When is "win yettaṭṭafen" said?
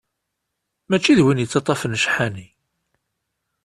1.23-1.97